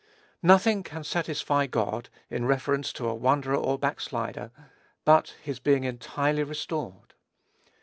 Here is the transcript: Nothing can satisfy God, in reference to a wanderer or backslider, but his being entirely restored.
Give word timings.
Nothing 0.41 0.81
can 0.81 1.03
satisfy 1.03 1.67
God, 1.67 2.09
in 2.31 2.45
reference 2.47 2.91
to 2.93 3.07
a 3.07 3.13
wanderer 3.13 3.55
or 3.55 3.77
backslider, 3.77 4.49
but 5.05 5.35
his 5.43 5.59
being 5.59 5.83
entirely 5.83 6.41
restored. 6.41 7.13